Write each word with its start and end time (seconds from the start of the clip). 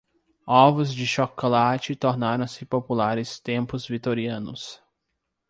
Ovos 0.47 0.95
de 0.95 1.05
chocolate 1.05 1.95
tornaram-se 1.95 2.65
populares 2.65 3.39
tempos 3.39 3.87
vitorianos. 3.87 4.81